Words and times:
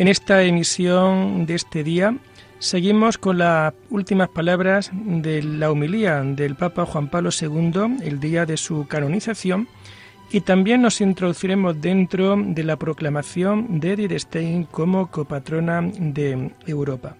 En 0.00 0.08
esta 0.08 0.42
emisión 0.44 1.44
de 1.44 1.56
este 1.56 1.84
día 1.84 2.16
seguimos 2.58 3.18
con 3.18 3.36
las 3.36 3.74
últimas 3.90 4.30
palabras 4.30 4.90
de 4.94 5.42
la 5.42 5.70
humilía 5.70 6.22
del 6.22 6.56
Papa 6.56 6.86
Juan 6.86 7.10
Pablo 7.10 7.28
II 7.38 7.98
el 8.02 8.18
día 8.18 8.46
de 8.46 8.56
su 8.56 8.86
canonización 8.88 9.68
y 10.30 10.40
también 10.40 10.80
nos 10.80 11.02
introduciremos 11.02 11.82
dentro 11.82 12.34
de 12.34 12.64
la 12.64 12.76
proclamación 12.76 13.78
de 13.78 13.92
Edith 13.92 14.12
Stein 14.20 14.64
como 14.64 15.10
copatrona 15.10 15.82
de 15.82 16.50
Europa. 16.66 17.16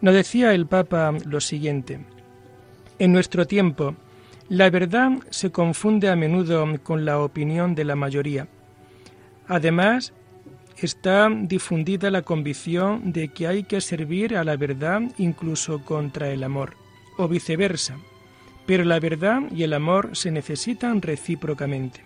Nos 0.00 0.14
decía 0.14 0.54
el 0.54 0.64
Papa 0.64 1.12
lo 1.26 1.42
siguiente: 1.42 2.00
En 2.98 3.12
nuestro 3.12 3.46
tiempo, 3.46 3.96
la 4.48 4.70
verdad 4.70 5.10
se 5.28 5.52
confunde 5.52 6.08
a 6.08 6.16
menudo 6.16 6.64
con 6.82 7.04
la 7.04 7.18
opinión 7.18 7.74
de 7.74 7.84
la 7.84 7.96
mayoría. 7.96 8.48
Además, 9.46 10.14
está 10.84 11.28
difundida 11.30 12.10
la 12.10 12.22
convicción 12.22 13.12
de 13.12 13.28
que 13.28 13.46
hay 13.46 13.64
que 13.64 13.80
servir 13.80 14.36
a 14.36 14.44
la 14.44 14.56
verdad 14.56 15.02
incluso 15.18 15.82
contra 15.84 16.30
el 16.30 16.44
amor, 16.44 16.74
o 17.16 17.28
viceversa, 17.28 17.96
pero 18.66 18.84
la 18.84 19.00
verdad 19.00 19.42
y 19.50 19.62
el 19.62 19.72
amor 19.72 20.10
se 20.12 20.30
necesitan 20.30 21.02
recíprocamente. 21.02 22.02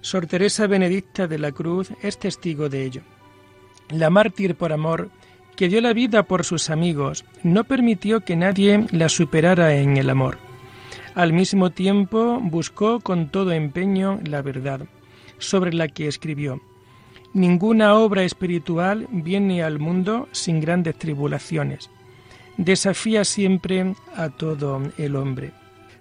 Sor 0.00 0.26
Teresa 0.26 0.66
Benedicta 0.66 1.26
de 1.26 1.38
la 1.38 1.52
Cruz 1.52 1.90
es 2.02 2.18
testigo 2.18 2.68
de 2.68 2.84
ello. 2.84 3.02
La 3.90 4.10
mártir 4.10 4.54
por 4.54 4.72
amor, 4.72 5.10
que 5.56 5.68
dio 5.68 5.80
la 5.80 5.92
vida 5.92 6.22
por 6.22 6.44
sus 6.44 6.70
amigos, 6.70 7.24
no 7.42 7.64
permitió 7.64 8.20
que 8.20 8.36
nadie 8.36 8.86
la 8.92 9.08
superara 9.08 9.74
en 9.74 9.96
el 9.96 10.08
amor. 10.08 10.38
Al 11.14 11.32
mismo 11.32 11.70
tiempo 11.70 12.38
buscó 12.40 13.00
con 13.00 13.28
todo 13.28 13.50
empeño 13.50 14.20
la 14.24 14.40
verdad, 14.40 14.82
sobre 15.38 15.72
la 15.72 15.88
que 15.88 16.06
escribió, 16.06 16.60
Ninguna 17.34 17.94
obra 17.94 18.24
espiritual 18.24 19.06
viene 19.10 19.62
al 19.62 19.78
mundo 19.78 20.28
sin 20.32 20.60
grandes 20.60 20.96
tribulaciones. 20.96 21.90
Desafía 22.56 23.24
siempre 23.24 23.94
a 24.16 24.30
todo 24.30 24.82
el 24.96 25.14
hombre. 25.14 25.52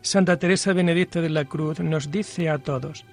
Santa 0.01 0.37
Teresa 0.37 0.73
Benedicta 0.73 1.21
de 1.21 1.29
la 1.29 1.45
Cruz 1.45 1.79
nos 1.79 2.11
dice 2.11 2.49
a 2.49 2.59
todos, 2.59 3.05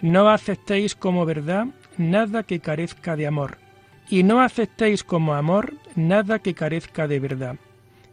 no 0.00 0.30
aceptéis 0.30 0.94
como 0.94 1.26
verdad 1.26 1.66
nada 1.96 2.42
que 2.42 2.60
carezca 2.60 3.16
de 3.16 3.26
amor, 3.26 3.58
y 4.08 4.22
no 4.22 4.40
aceptéis 4.40 5.04
como 5.04 5.34
amor 5.34 5.74
nada 5.94 6.38
que 6.38 6.54
carezca 6.54 7.06
de 7.06 7.20
verdad. 7.20 7.56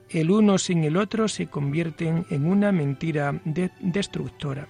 El 0.10 0.32
uno 0.32 0.58
sin 0.58 0.84
el 0.84 0.98
otro 0.98 1.28
se 1.28 1.48
convierten 1.48 2.26
en 2.30 2.46
una 2.46 2.72
mentira 2.72 3.40
destructora. 3.80 4.68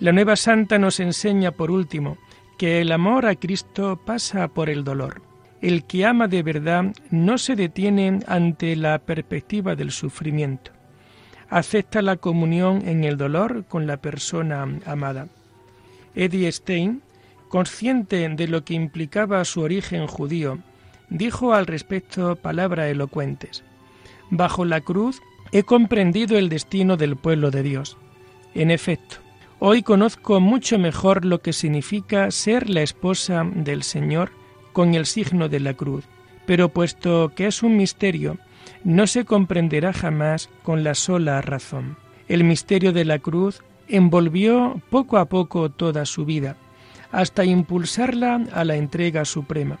La 0.00 0.12
nueva 0.12 0.36
santa 0.36 0.78
nos 0.78 1.00
enseña, 1.00 1.52
por 1.52 1.70
último, 1.70 2.18
que 2.58 2.80
el 2.80 2.92
amor 2.92 3.26
a 3.26 3.34
Cristo 3.34 4.00
pasa 4.04 4.48
por 4.48 4.70
el 4.70 4.84
dolor. 4.84 5.22
El 5.60 5.84
que 5.84 6.04
ama 6.04 6.28
de 6.28 6.42
verdad 6.42 6.92
no 7.10 7.38
se 7.38 7.56
detiene 7.56 8.20
ante 8.26 8.76
la 8.76 8.98
perspectiva 8.98 9.74
del 9.74 9.90
sufrimiento. 9.90 10.72
Acepta 11.48 12.02
la 12.02 12.16
comunión 12.16 12.86
en 12.86 13.04
el 13.04 13.16
dolor 13.16 13.64
con 13.66 13.86
la 13.86 13.96
persona 13.96 14.66
amada. 14.86 15.28
Eddie 16.14 16.50
Stein, 16.52 17.02
consciente 17.48 18.28
de 18.28 18.48
lo 18.48 18.64
que 18.64 18.74
implicaba 18.74 19.44
su 19.44 19.60
origen 19.60 20.06
judío, 20.06 20.58
dijo 21.08 21.54
al 21.54 21.66
respecto 21.66 22.36
palabras 22.36 22.90
elocuentes. 22.90 23.64
Bajo 24.30 24.64
la 24.64 24.80
cruz 24.80 25.22
he 25.52 25.62
comprendido 25.62 26.36
el 26.36 26.48
destino 26.48 26.96
del 26.96 27.16
pueblo 27.16 27.50
de 27.50 27.62
Dios. 27.62 27.96
En 28.54 28.70
efecto, 28.70 29.16
Hoy 29.66 29.82
conozco 29.82 30.40
mucho 30.40 30.78
mejor 30.78 31.24
lo 31.24 31.40
que 31.40 31.54
significa 31.54 32.30
ser 32.30 32.68
la 32.68 32.82
esposa 32.82 33.46
del 33.50 33.82
Señor 33.82 34.30
con 34.74 34.94
el 34.94 35.06
signo 35.06 35.48
de 35.48 35.58
la 35.58 35.72
cruz, 35.72 36.04
pero 36.44 36.68
puesto 36.68 37.32
que 37.34 37.46
es 37.46 37.62
un 37.62 37.78
misterio, 37.78 38.36
no 38.84 39.06
se 39.06 39.24
comprenderá 39.24 39.94
jamás 39.94 40.50
con 40.64 40.84
la 40.84 40.92
sola 40.92 41.40
razón. 41.40 41.96
El 42.28 42.44
misterio 42.44 42.92
de 42.92 43.06
la 43.06 43.18
cruz 43.20 43.62
envolvió 43.88 44.82
poco 44.90 45.16
a 45.16 45.30
poco 45.30 45.70
toda 45.70 46.04
su 46.04 46.26
vida, 46.26 46.58
hasta 47.10 47.46
impulsarla 47.46 48.44
a 48.52 48.64
la 48.64 48.76
entrega 48.76 49.24
suprema. 49.24 49.78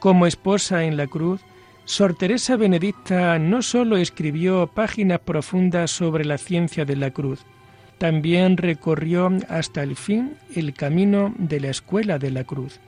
Como 0.00 0.26
esposa 0.26 0.84
en 0.84 0.96
la 0.96 1.08
cruz, 1.08 1.42
Sor 1.84 2.14
Teresa 2.14 2.56
Benedicta 2.56 3.38
no 3.38 3.60
sólo 3.60 3.98
escribió 3.98 4.66
páginas 4.66 5.20
profundas 5.20 5.90
sobre 5.90 6.24
la 6.24 6.38
ciencia 6.38 6.86
de 6.86 6.96
la 6.96 7.10
cruz, 7.10 7.44
también 7.98 8.56
recorrió 8.56 9.30
hasta 9.48 9.82
el 9.82 9.96
fin 9.96 10.34
el 10.54 10.74
camino 10.74 11.34
de 11.38 11.60
la 11.60 11.70
escuela 11.70 12.18
de 12.18 12.30
la 12.30 12.44
cruz. 12.44 12.80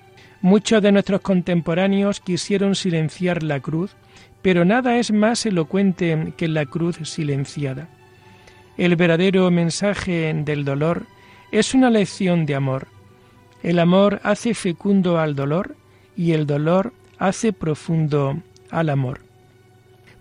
Muchos 0.42 0.82
de 0.82 0.92
nuestros 0.92 1.20
contemporáneos 1.20 2.20
quisieron 2.20 2.74
silenciar 2.74 3.42
la 3.42 3.60
cruz, 3.60 3.96
pero 4.42 4.64
nada 4.64 4.98
es 4.98 5.10
más 5.10 5.46
elocuente 5.46 6.32
que 6.36 6.48
la 6.48 6.66
cruz 6.66 6.96
silenciada. 7.04 7.88
El 8.76 8.96
verdadero 8.96 9.50
mensaje 9.50 10.34
del 10.34 10.64
dolor 10.64 11.06
es 11.50 11.74
una 11.74 11.90
lección 11.90 12.44
de 12.44 12.54
amor. 12.54 12.88
El 13.62 13.78
amor 13.78 14.20
hace 14.22 14.54
fecundo 14.54 15.18
al 15.18 15.34
dolor 15.34 15.74
y 16.16 16.32
el 16.32 16.46
dolor 16.46 16.92
hace 17.18 17.52
profundo 17.52 18.40
al 18.70 18.90
amor. 18.90 19.20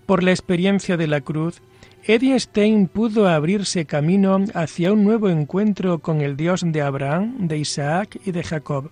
Por 0.06 0.23
la 0.23 0.31
experiencia 0.31 0.97
de 0.97 1.07
la 1.07 1.22
cruz, 1.22 1.62
Eddie 2.07 2.39
Stein 2.39 2.88
pudo 2.88 3.27
abrirse 3.27 3.85
camino 3.85 4.38
hacia 4.53 4.93
un 4.93 5.03
nuevo 5.03 5.27
encuentro 5.27 5.97
con 5.97 6.21
el 6.21 6.38
Dios 6.38 6.61
de 6.63 6.83
Abraham, 6.83 7.47
de 7.47 7.57
Isaac 7.57 8.19
y 8.23 8.31
de 8.31 8.43
Jacob, 8.43 8.91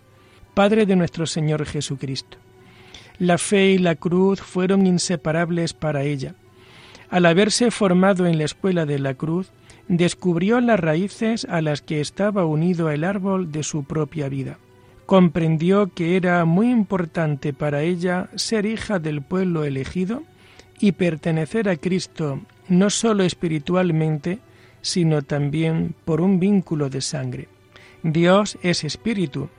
Padre 0.55 0.87
de 0.87 0.95
nuestro 0.95 1.27
Señor 1.27 1.63
Jesucristo. 1.67 2.39
La 3.19 3.37
fe 3.37 3.73
y 3.73 3.77
la 3.77 3.93
cruz 3.93 4.41
fueron 4.41 4.87
inseparables 4.87 5.73
para 5.73 6.01
ella. 6.01 6.33
Al 7.11 7.27
haberse 7.27 7.69
formado 7.69 8.25
en 8.25 8.39
la 8.39 8.45
escuela 8.45 8.87
de 8.87 8.97
la 8.97 9.13
cruz, 9.13 9.51
descubrió 9.87 10.59
las 10.59 10.79
raíces 10.79 11.45
a 11.45 11.61
las 11.61 11.83
que 11.83 12.01
estaba 12.01 12.47
unido 12.47 12.89
el 12.89 13.03
árbol 13.03 13.51
de 13.51 13.61
su 13.61 13.83
propia 13.83 14.27
vida. 14.27 14.57
Comprendió 15.05 15.93
que 15.93 16.15
era 16.15 16.43
muy 16.45 16.71
importante 16.71 17.53
para 17.53 17.83
ella 17.83 18.31
ser 18.33 18.65
hija 18.65 18.97
del 18.97 19.21
pueblo 19.21 19.65
elegido 19.65 20.23
y 20.79 20.93
pertenecer 20.93 21.69
a 21.69 21.75
Cristo 21.75 22.41
no 22.67 22.89
sólo 22.89 23.23
espiritualmente, 23.23 24.39
sino 24.81 25.21
también 25.21 25.95
por 26.05 26.21
un 26.21 26.39
vínculo 26.39 26.89
de 26.89 27.01
sangre. 27.01 27.47
Dios 28.03 28.57
es 28.61 28.83
espíritu, 28.83 29.49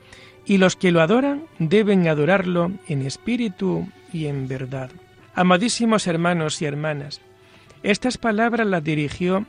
y 0.47 0.59
los 0.59 0.77
que 0.77 0.93
lo 0.93 1.01
adoran 1.01 1.45
deben 1.59 2.07
adorarlo 2.07 2.71
en 2.89 3.03
espíritu 3.03 3.89
y 4.13 4.27
en 4.27 4.47
verdad. 4.47 4.91
Amadísimos 5.35 6.07
hermanos 6.07 6.61
y 6.61 6.67
hermanas, 6.67 7.21
estas 7.83 8.19
palabras 8.19 8.67
las 8.67 8.85
dirigió 8.85 9.47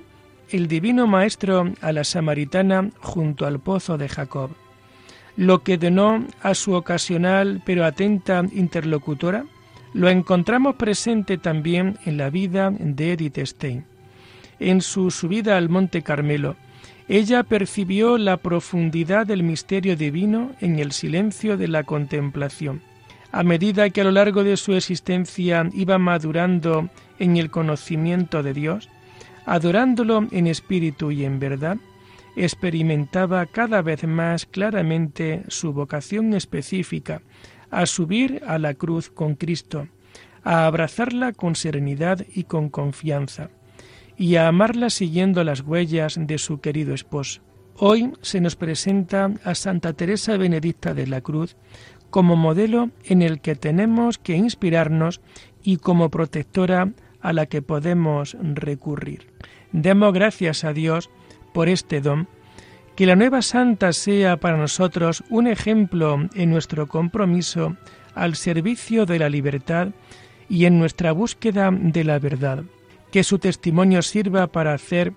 el 0.50 0.68
divino 0.68 1.08
Maestro 1.08 1.74
a 1.81 1.92
la 1.92 2.04
samaritana 2.04 2.92
junto 3.00 3.46
al 3.46 3.60
pozo 3.60 3.98
de 3.98 4.10
Jacob, 4.10 4.51
lo 5.36 5.63
que 5.63 5.78
donó 5.78 6.25
a 6.42 6.56
su 6.56 6.74
ocasional 6.74 7.62
pero 7.66 7.86
atenta 7.86 8.44
interlocutora 8.54 9.46
lo 9.96 10.10
encontramos 10.10 10.76
presente 10.76 11.38
también 11.38 11.98
en 12.06 12.18
la 12.18 12.30
vida 12.30 12.70
de 12.70 13.14
Edith 13.14 13.38
Stein. 13.46 13.86
En 14.60 14.82
su 14.82 15.10
subida 15.10 15.56
al 15.56 15.70
Monte 15.70 16.02
Carmelo, 16.02 16.58
ella 17.08 17.44
percibió 17.44 18.18
la 18.18 18.36
profundidad 18.36 19.26
del 19.26 19.44
misterio 19.44 19.96
divino 19.96 20.52
en 20.60 20.80
el 20.80 20.92
silencio 20.92 21.56
de 21.56 21.70
la 21.70 21.84
contemplación. 21.84 22.82
A 23.32 23.44
medida 23.44 23.90
que 23.90 24.02
a 24.02 24.04
lo 24.04 24.12
largo 24.12 24.44
de 24.44 24.58
su 24.58 24.74
existencia 24.74 25.70
iba 25.74 25.98
madurando 25.98 26.90
en 27.18 27.38
el 27.38 27.50
conocimiento 27.50 28.44
de 28.44 28.54
Dios, 28.54 28.90
adorándolo 29.46 30.28
en 30.32 30.48
espíritu 30.48 31.12
y 31.12 31.24
en 31.24 31.40
verdad, 31.40 31.78
experimentaba 32.36 33.46
cada 33.46 33.82
vez 33.82 34.04
más 34.04 34.46
claramente 34.46 35.44
su 35.48 35.72
vocación 35.72 36.34
específica 36.34 37.22
a 37.75 37.86
subir 37.86 38.42
a 38.48 38.57
la 38.57 38.74
cruz 38.74 39.10
con 39.10 39.36
Cristo, 39.36 39.89
a 40.44 40.66
abrazarla 40.66 41.33
con 41.33 41.56
serenidad 41.56 42.25
y 42.33 42.45
con 42.45 42.69
confianza, 42.69 43.50
y 44.18 44.38
a 44.38 44.48
amarla 44.48 44.89
siguiendo 44.89 45.44
las 45.44 45.60
huellas 45.60 46.18
de 46.18 46.38
su 46.38 46.62
querido 46.62 46.94
esposo. 46.94 47.42
Hoy 47.77 48.13
se 48.22 48.39
nos 48.39 48.56
presenta 48.56 49.33
a 49.44 49.56
Santa 49.56 49.92
Teresa 49.92 50.38
Benedicta 50.38 50.94
de 50.94 51.07
la 51.07 51.19
Cruz 51.19 51.57
como 52.10 52.38
modelo 52.38 52.92
en 53.04 53.22
el 53.22 53.42
que 53.42 53.56
tenemos 53.56 54.18
que 54.19 54.38
inspirarnos 54.38 55.19
y 55.62 55.75
como 55.77 56.10
protectora 56.10 56.94
a 57.19 57.33
la 57.33 57.48
que 57.48 57.62
podemos 57.62 58.38
recurrir. 58.42 59.27
Demos 59.74 60.13
gracias 60.13 60.63
a 60.63 60.72
Dios 60.72 61.10
por 61.54 61.68
este 61.68 62.00
don, 62.00 62.30
que 62.96 63.06
la 63.06 63.16
nueva 63.16 63.42
santa 63.42 63.92
sea 63.94 64.38
para 64.38 64.58
nosotros 64.58 65.24
un 65.30 65.48
ejemplo 65.48 66.28
en 66.34 66.50
nuestro 66.50 66.88
compromiso 66.88 67.76
al 68.14 68.36
servicio 68.36 69.06
de 69.06 69.20
la 69.20 69.30
libertad 69.30 69.90
y 70.48 70.66
en 70.66 70.80
nuestra 70.80 71.12
búsqueda 71.12 71.72
de 71.72 72.04
la 72.04 72.20
verdad, 72.20 72.64
que 73.12 73.24
su 73.24 73.40
testimonio 73.40 74.02
sirva 74.02 74.48
para 74.48 74.74
hacer 74.74 75.14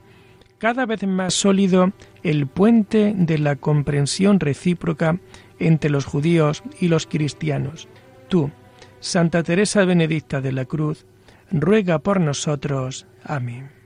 cada 0.59 0.87
vez 0.87 1.07
más 1.07 1.35
sólido 1.35 1.93
el 2.25 2.49
puente 2.49 3.15
de 3.17 3.39
la 3.39 3.55
comprensión 3.55 4.41
recíproca 4.41 5.21
entre 5.61 5.91
los 5.91 6.05
judíos 6.05 6.65
y 6.81 6.89
los 6.89 7.07
cristianos. 7.07 7.89
Tú, 8.29 8.51
Santa 8.99 9.45
Teresa 9.45 9.85
Benedicta 9.85 10.41
de 10.41 10.51
la 10.51 10.65
Cruz, 10.65 11.07
ruega 11.53 12.01
por 12.01 12.21
nosotros. 12.21 13.07
Amén. 13.23 13.78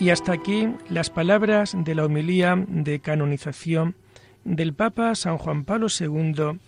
Y 0.00 0.08
hasta 0.08 0.32
aquí 0.32 0.66
las 0.88 1.10
palabras 1.10 1.76
de 1.76 1.94
la 1.94 2.06
homilía 2.06 2.56
de 2.66 3.00
canonización 3.00 3.96
del 4.44 4.72
Papa 4.72 5.14
San 5.14 5.36
Juan 5.36 5.64
Pablo 5.64 5.88
II 5.88 6.58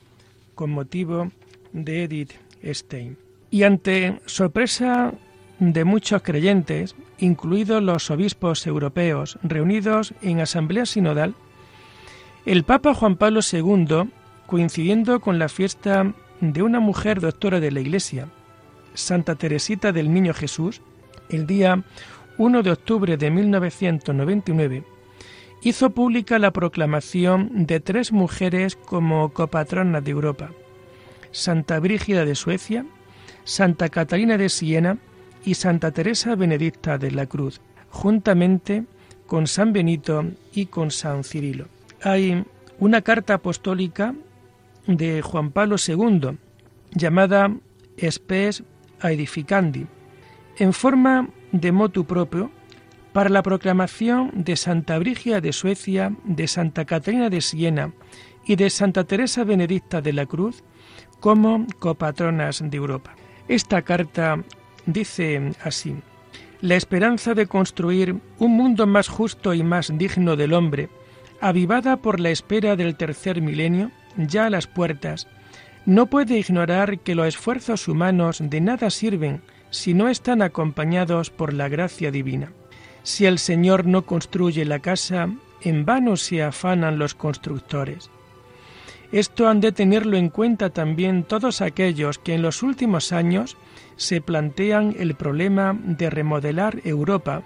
con 0.55 0.71
motivo 0.71 1.33
de 1.73 2.05
Edith 2.05 2.33
Stein. 2.63 3.17
Y 3.51 3.63
ante 3.63 4.21
sorpresa 4.27 5.15
de 5.59 5.85
muchos 5.85 6.21
creyentes, 6.21 6.95
incluidos 7.19 7.83
los 7.83 8.11
obispos 8.11 8.67
europeos 8.67 9.39
reunidos 9.43 10.13
en 10.21 10.41
asamblea 10.41 10.85
sinodal, 10.85 11.35
el 12.45 12.65
Papa 12.65 12.93
Juan 12.93 13.17
Pablo 13.17 13.41
II, 13.51 14.11
coincidiendo 14.47 15.21
con 15.21 15.39
la 15.39 15.49
fiesta 15.49 16.13
de 16.43 16.63
una 16.63 16.81
mujer 16.81 17.23
doctora 17.23 17.61
de 17.61 17.71
la 17.71 17.81
Iglesia, 17.81 18.29
Santa 18.93 19.37
Teresita 19.37 19.91
del 19.91 20.13
Niño 20.13 20.35
Jesús, 20.35 20.83
el 21.31 21.47
día 21.47 21.83
1 22.39 22.63
de 22.63 22.71
octubre 22.71 23.17
de 23.17 23.31
1999, 23.31 24.85
hizo 25.63 25.91
pública 25.91 26.39
la 26.39 26.51
proclamación 26.51 27.67
de 27.67 27.81
tres 27.81 28.13
mujeres 28.13 28.77
como 28.77 29.33
copatronas 29.33 30.05
de 30.05 30.11
Europa, 30.11 30.51
Santa 31.31 31.79
Brígida 31.79 32.25
de 32.25 32.35
Suecia, 32.35 32.87
Santa 33.45 33.89
Catalina 33.89 34.39
de 34.39 34.49
Siena 34.49 34.99
y 35.45 35.55
Santa 35.55 35.91
Teresa 35.91 36.35
Benedicta 36.35 36.99
de 36.99 37.11
la 37.11 37.27
Cruz, 37.27 37.61
juntamente 37.91 38.85
con 39.27 39.47
San 39.47 39.73
Benito 39.73 40.25
y 40.53 40.67
con 40.67 40.91
San 40.91 41.25
Cirilo. 41.25 41.67
Hay 42.03 42.45
una 42.79 43.03
carta 43.03 43.35
apostólica 43.35 44.15
de 44.87 45.23
Juan 45.23 45.53
Pablo 45.53 45.77
II 45.79 46.39
llamada 46.93 47.55
Spes 47.99 48.65
Aedificandi, 49.01 49.87
en 50.63 50.73
forma 50.73 51.29
de 51.51 51.73
motu 51.73 52.05
propio 52.05 52.53
para 53.13 53.31
la 53.31 53.43
proclamación 53.43 54.31
de 54.33 54.55
Santa 54.55 54.97
Brígida 54.97 55.41
de 55.41 55.53
Suecia, 55.53 56.15
de 56.23 56.47
Santa 56.47 56.85
Catalina 56.85 57.31
de 57.31 57.41
Siena 57.41 57.91
y 58.47 58.55
de 58.55 58.71
Santa 58.71 59.03
Teresa 59.03 59.43
Benedicta 59.43 60.01
de 60.01 60.13
la 60.13 60.25
Cruz 60.25 60.63
como 61.19 61.67
copatronas 61.81 62.63
de 62.65 62.77
Europa. 62.77 63.17
Esta 63.49 63.83
carta 63.83 64.45
dice 64.87 65.53
así, 65.65 65.97
la 66.61 66.77
esperanza 66.77 67.35
de 67.35 67.49
construir 67.49 68.21
un 68.39 68.53
mundo 68.53 68.87
más 68.87 69.09
justo 69.09 69.55
y 69.55 69.65
más 69.65 69.91
digno 69.99 70.37
del 70.37 70.53
hombre, 70.53 70.91
avivada 71.41 71.97
por 71.97 72.21
la 72.21 72.31
espera 72.31 72.77
del 72.77 72.95
tercer 72.95 73.43
milenio, 73.43 73.91
ya 74.17 74.47
a 74.47 74.51
las 74.51 74.69
puertas, 74.69 75.27
no 75.87 76.07
puede 76.07 76.39
ignorar 76.39 77.01
que 77.01 77.17
los 77.17 77.27
esfuerzos 77.27 77.89
humanos 77.89 78.39
de 78.41 78.61
nada 78.61 78.91
sirven 78.91 79.43
si 79.73 79.95
no 79.95 80.09
están 80.09 80.43
acompañados 80.43 81.31
por 81.31 81.53
la 81.53 81.69
gracia 81.69 82.11
divina. 82.13 82.53
Si 83.03 83.27
el 83.27 83.41
Señor 83.41 83.87
no 83.87 84.03
construye 84.07 84.65
la 84.65 84.79
casa, 84.79 85.31
en 85.63 85.85
vano 85.85 86.17
se 86.17 86.43
afanan 86.43 86.99
los 86.99 87.15
constructores. 87.15 88.11
Esto 89.11 89.49
han 89.49 89.61
de 89.61 89.73
tenerlo 89.73 90.17
en 90.17 90.29
cuenta 90.29 90.71
también 90.71 91.25
todos 91.25 91.63
aquellos 91.63 92.19
que 92.19 92.35
en 92.35 92.43
los 92.43 92.63
últimos 92.63 93.13
años 93.13 93.57
se 93.97 94.21
plantean 94.21 94.95
el 94.99 95.15
problema 95.15 95.77
de 95.83 96.11
remodelar 96.11 96.81
Europa 96.85 97.43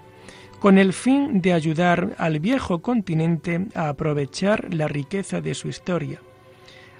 con 0.59 0.77
el 0.77 0.93
fin 0.93 1.41
de 1.41 1.53
ayudar 1.53 2.15
al 2.17 2.39
viejo 2.39 2.81
continente 2.81 3.67
a 3.73 3.89
aprovechar 3.89 4.73
la 4.73 4.87
riqueza 4.87 5.39
de 5.39 5.53
su 5.53 5.69
historia, 5.69 6.21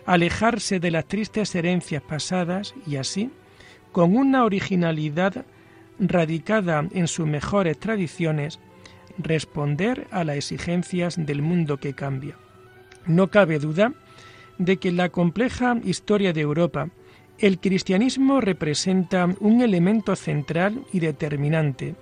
alejarse 0.05 0.79
de 0.79 0.91
las 0.91 1.05
tristes 1.05 1.53
herencias 1.55 2.03
pasadas 2.03 2.75
y 2.85 2.97
así, 2.97 3.31
con 3.91 4.15
una 4.15 4.43
originalidad 4.43 5.45
radicada 5.99 6.87
en 6.91 7.07
sus 7.07 7.27
mejores 7.27 7.79
tradiciones, 7.79 8.59
responder 9.17 10.07
a 10.11 10.23
las 10.23 10.37
exigencias 10.37 11.15
del 11.17 11.41
mundo 11.41 11.77
que 11.77 11.93
cambia. 11.93 12.35
No 13.05 13.29
cabe 13.29 13.59
duda 13.59 13.93
de 14.57 14.77
que 14.77 14.89
en 14.89 14.97
la 14.97 15.09
compleja 15.09 15.77
historia 15.83 16.33
de 16.33 16.41
Europa 16.41 16.89
el 17.39 17.59
cristianismo 17.59 18.41
representa 18.41 19.29
un 19.39 19.61
elemento 19.61 20.15
central 20.15 20.83
y 20.91 20.99
determinante 20.99 21.95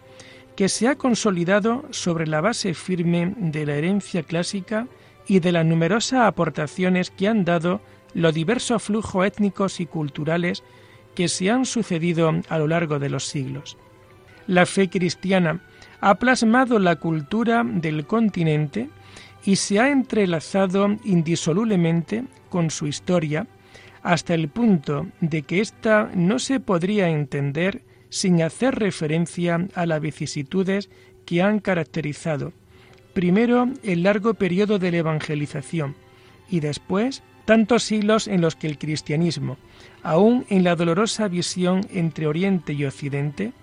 que 0.55 0.69
se 0.69 0.87
ha 0.87 0.95
consolidado 0.95 1.83
sobre 1.91 2.27
la 2.27 2.39
base 2.39 2.73
firme 2.73 3.33
de 3.37 3.65
la 3.65 3.75
herencia 3.75 4.23
clásica 4.23 4.87
y 5.27 5.39
de 5.39 5.51
las 5.51 5.65
numerosas 5.65 6.21
aportaciones 6.21 7.11
que 7.11 7.27
han 7.27 7.43
dado 7.43 7.81
los 8.13 8.33
diversos 8.33 8.81
flujos 8.81 9.25
étnicos 9.25 9.81
y 9.81 9.85
culturales 9.85 10.63
que 11.15 11.27
se 11.27 11.49
han 11.49 11.65
sucedido 11.65 12.31
a 12.49 12.59
lo 12.59 12.67
largo 12.67 12.99
de 12.99 13.09
los 13.09 13.25
siglos. 13.25 13.77
La 14.47 14.65
fe 14.65 14.89
cristiana 14.89 15.61
ha 16.01 16.15
plasmado 16.15 16.77
la 16.77 16.97
cultura 16.97 17.63
del 17.65 18.05
continente 18.05 18.89
y 19.43 19.55
se 19.55 19.79
ha 19.79 19.89
entrelazado 19.89 20.97
indisolublemente 21.03 22.25
con 22.49 22.69
su 22.69 22.87
historia 22.87 23.47
hasta 24.03 24.35
el 24.35 24.49
punto 24.49 25.07
de 25.19 25.41
que 25.41 25.61
ésta 25.61 26.11
no 26.13 26.37
se 26.37 26.59
podría 26.59 27.09
entender 27.09 27.81
sin 28.09 28.41
hacer 28.43 28.75
referencia 28.75 29.67
a 29.73 29.85
las 29.87 29.99
vicisitudes 29.99 30.89
que 31.25 31.41
han 31.41 31.59
caracterizado, 31.59 32.53
primero 33.13 33.67
el 33.81 34.03
largo 34.03 34.35
periodo 34.35 34.77
de 34.77 34.91
la 34.91 34.97
evangelización 34.97 35.95
y 36.49 36.59
después 36.59 37.23
tantos 37.45 37.83
siglos 37.83 38.27
en 38.27 38.41
los 38.41 38.55
que 38.55 38.67
el 38.67 38.77
cristianismo, 38.77 39.57
aun 40.05 40.45
en 40.49 40.63
la 40.63 40.75
dolorosa 40.75 41.27
visión 41.27 41.81
entre 41.91 42.27
Oriente 42.27 42.73
y 42.73 42.85
Occidente, 42.85 43.53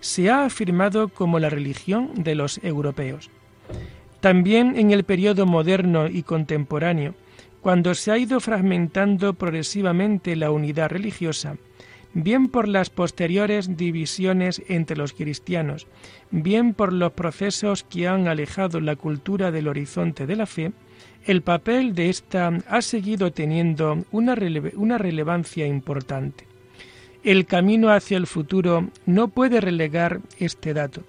se 0.00 0.30
ha 0.30 0.44
afirmado 0.44 1.08
como 1.08 1.38
la 1.38 1.48
religión 1.48 2.10
de 2.14 2.34
los 2.34 2.62
europeos. 2.62 3.30
También 4.20 4.76
en 4.76 4.90
el 4.90 5.04
periodo 5.04 5.46
moderno 5.46 6.06
y 6.06 6.22
contemporáneo, 6.22 7.14
cuando 7.62 7.94
se 7.94 8.12
ha 8.12 8.18
ido 8.18 8.40
fragmentando 8.40 9.32
progresivamente 9.32 10.36
la 10.36 10.50
unidad 10.50 10.90
religiosa, 10.90 11.56
bien 12.12 12.48
por 12.48 12.68
las 12.68 12.90
posteriores 12.90 13.76
divisiones 13.76 14.62
entre 14.68 14.98
los 14.98 15.14
cristianos, 15.14 15.86
bien 16.30 16.74
por 16.74 16.92
los 16.92 17.12
procesos 17.12 17.84
que 17.84 18.06
han 18.06 18.28
alejado 18.28 18.80
la 18.80 18.96
cultura 18.96 19.50
del 19.50 19.66
horizonte 19.66 20.26
de 20.26 20.36
la 20.36 20.46
fe, 20.46 20.72
el 21.26 21.42
papel 21.42 21.94
de 21.94 22.08
ésta 22.08 22.52
ha 22.68 22.82
seguido 22.82 23.32
teniendo 23.32 24.04
una, 24.12 24.36
una, 24.76 24.96
relevancia 24.96 25.66
importante. 25.66 26.46
El 27.24 27.46
camino 27.46 27.90
hacia 27.90 28.16
el 28.16 28.28
futuro 28.28 28.88
no 29.06 29.28
puede 29.28 29.60
relegar 29.60 30.20
este 30.38 30.72
dato 30.72 31.02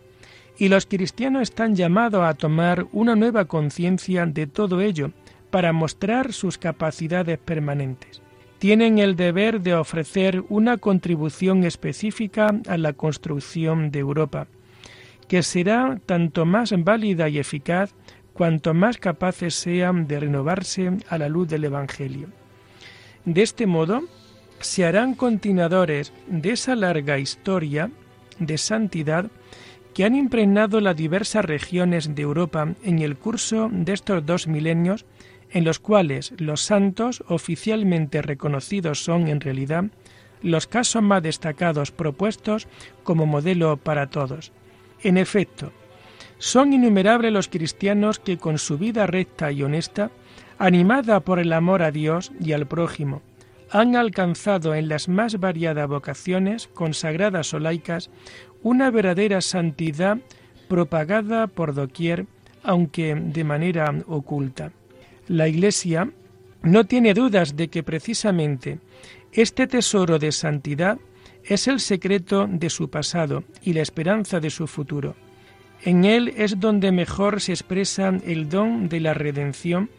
y 0.58 0.70
los 0.70 0.88
cristianos 0.88 1.44
están 1.44 1.76
llamados 1.76 2.24
a 2.24 2.34
tomar 2.34 2.88
una 2.92 3.16
nueva 3.16 3.46
conciencia 3.46 4.26
de 4.26 4.48
todo 4.48 4.82
ello 4.82 5.12
para 5.52 5.72
mostrar 5.72 6.34
sus 6.34 6.58
capacidades 6.58 7.38
permanentes. 7.38 8.22
Tienen 8.58 8.98
el 8.98 9.16
deber 9.16 9.62
de 9.62 9.76
ofrecer 9.76 10.44
una 10.50 10.78
contribución 10.78 11.64
específica 11.64 12.60
a 12.68 12.78
la 12.78 12.94
construcción 12.94 13.92
de 13.92 14.00
Europa, 14.00 14.48
que 15.28 15.44
será 15.44 16.00
tanto 16.08 16.46
más 16.46 16.74
válida 16.84 17.30
y 17.30 17.38
eficaz 17.38 17.94
cuanto 18.38 18.76
más 18.76 18.98
capaces 18.98 19.56
sean 19.56 20.08
de 20.08 20.20
renovarse 20.20 20.92
a 21.10 21.18
la 21.18 21.28
luz 21.28 21.48
del 21.48 21.66
Evangelio. 21.66 22.28
De 23.26 23.42
este 23.42 23.66
modo, 23.66 24.04
se 24.60 24.86
harán 24.86 25.16
continuadores 25.16 26.14
de 26.28 26.52
esa 26.52 26.76
larga 26.76 27.18
historia 27.18 27.90
de 28.38 28.60
santidad 28.60 29.32
que 29.96 30.06
han 30.06 30.16
impregnado 30.16 30.80
las 30.82 30.96
diversas 30.96 31.46
regiones 31.46 32.14
de 32.14 32.22
Europa 32.22 32.76
en 32.84 33.00
el 33.00 33.18
curso 33.18 33.70
de 33.72 33.94
estos 33.94 34.24
dos 34.24 34.48
milenios, 34.48 35.06
en 35.50 35.64
los 35.64 35.80
cuales 35.80 36.34
los 36.38 36.62
santos 36.62 37.24
oficialmente 37.28 38.22
reconocidos 38.22 39.04
son 39.04 39.30
en 39.30 39.42
realidad 39.42 39.86
los 40.44 40.68
casos 40.68 41.02
más 41.02 41.24
destacados 41.24 41.90
propuestos 41.90 42.68
como 43.04 43.26
modelo 43.26 43.78
para 43.78 44.12
todos. 44.12 44.52
En 45.02 45.18
efecto, 45.18 45.72
Son 46.40 46.72
innumerables 46.72 47.34
los 47.34 47.48
cristianos 47.48 48.20
que 48.20 48.38
con 48.38 48.58
su 48.58 48.78
vida 48.78 49.08
recta 49.08 49.52
y 49.52 49.64
honesta, 49.64 50.12
animada 50.60 51.20
por 51.20 51.40
el 51.40 51.52
amor 51.54 51.82
a 51.82 51.92
Dios 51.92 52.32
y 52.40 52.52
al 52.54 52.68
prójimo, 52.68 53.22
han 53.70 53.96
alcanzado 53.96 54.76
en 54.76 54.88
las 54.88 55.10
más 55.10 55.40
variadas 55.40 55.88
vocaciones, 55.88 56.68
consagradas 56.68 57.54
o 57.54 57.60
laicas, 57.60 58.10
una 58.64 58.92
verdadera 58.92 59.42
santidad 59.42 60.18
propagada 60.68 61.48
por 61.48 61.74
doquier, 61.74 62.26
aunque 62.64 63.16
de 63.16 63.44
manera 63.44 63.94
oculta. 64.08 64.72
La 65.28 65.48
Iglesia 65.48 66.12
no 66.62 66.86
tiene 66.86 67.14
dudas 67.14 67.56
de 67.56 67.68
que 67.68 67.84
precisamente 67.84 68.80
este 69.32 69.68
tesoro 69.68 70.20
de 70.20 70.32
santidad 70.32 70.98
es 71.44 71.68
el 71.68 71.80
secreto 71.80 72.48
de 72.48 72.70
su 72.70 72.90
pasado 72.90 73.44
y 73.62 73.74
la 73.74 73.82
esperanza 73.82 74.40
de 74.40 74.50
su 74.50 74.68
futuro. 74.68 75.16
En 75.88 76.04
él 76.04 76.34
es 76.36 76.60
donde 76.60 76.92
mejor 76.92 77.40
se 77.40 77.54
expresa 77.54 78.10
el 78.26 78.50
don 78.50 78.90
de 78.90 79.00
la 79.00 79.14
redención, 79.14 79.90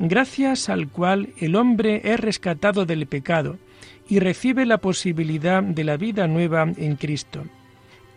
gracias 0.00 0.68
al 0.68 0.88
cual 0.88 1.28
el 1.38 1.54
hombre 1.54 2.00
es 2.02 2.18
rescatado 2.18 2.86
del 2.86 3.06
pecado 3.06 3.56
y 4.08 4.18
recibe 4.18 4.66
la 4.66 4.78
posibilidad 4.78 5.62
de 5.62 5.84
la 5.84 5.96
vida 5.96 6.26
nueva 6.26 6.66
en 6.76 6.96
Cristo. 6.96 7.44